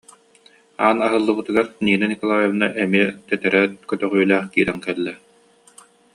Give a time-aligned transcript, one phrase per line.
[0.85, 5.13] Аан аһыллыбытыгар Нина Николаевна эмиэ тэтэрээт көтөҕүүлээх киирэн кэллэ